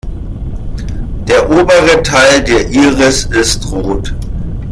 [1.27, 4.11] Der obere Teil der Iris ist rot.